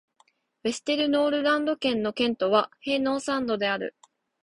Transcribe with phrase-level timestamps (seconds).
[0.63, 3.95] ヴェステルノールランド県の県都はヘーノーサンドである